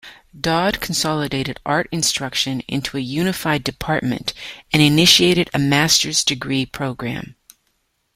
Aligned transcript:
Dodd 0.35 0.79
consolidated 0.81 1.59
art 1.63 1.87
instruction 1.91 2.61
into 2.61 2.97
a 2.97 3.01
unified 3.01 3.63
department 3.63 4.33
and 4.73 4.81
initiated 4.81 5.51
a 5.53 5.59
master's 5.59 6.23
degree 6.23 6.65
program. 6.65 7.35